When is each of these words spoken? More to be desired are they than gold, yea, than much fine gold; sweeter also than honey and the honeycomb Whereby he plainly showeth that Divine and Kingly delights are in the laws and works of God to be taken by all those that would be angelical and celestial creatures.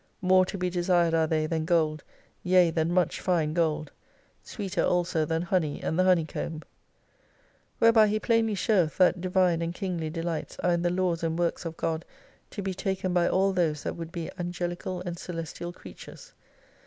More 0.19 0.47
to 0.47 0.57
be 0.57 0.71
desired 0.71 1.13
are 1.13 1.27
they 1.27 1.45
than 1.45 1.63
gold, 1.63 2.03
yea, 2.41 2.71
than 2.71 2.91
much 2.91 3.21
fine 3.21 3.53
gold; 3.53 3.91
sweeter 4.41 4.83
also 4.83 5.25
than 5.25 5.43
honey 5.43 5.79
and 5.79 5.99
the 5.99 6.03
honeycomb 6.03 6.63
Whereby 7.77 8.07
he 8.07 8.19
plainly 8.19 8.55
showeth 8.55 8.97
that 8.97 9.21
Divine 9.21 9.61
and 9.61 9.75
Kingly 9.75 10.09
delights 10.09 10.57
are 10.63 10.71
in 10.71 10.81
the 10.81 10.89
laws 10.89 11.21
and 11.21 11.37
works 11.37 11.65
of 11.65 11.77
God 11.77 12.03
to 12.49 12.63
be 12.63 12.73
taken 12.73 13.13
by 13.13 13.29
all 13.29 13.53
those 13.53 13.83
that 13.83 13.95
would 13.95 14.11
be 14.11 14.31
angelical 14.39 15.01
and 15.01 15.19
celestial 15.19 15.71
creatures. 15.71 16.33